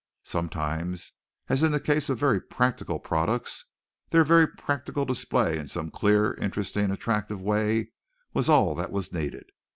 [0.23, 1.11] Sometimes,
[1.47, 3.65] as in the case of very practical products,
[4.09, 7.91] their very practical display in some clear, interesting, attractive way
[8.33, 9.51] was all that was needed.